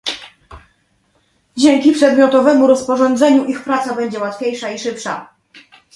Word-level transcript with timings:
dzięki 1.57 1.91
przedmiotowemu 1.91 2.67
rozporządzeniu 2.67 3.45
ich 3.45 3.63
praca 3.63 3.95
będzie 3.95 4.19
łatwiejsza 4.19 4.69
i 4.71 4.79
szybsza 4.79 5.29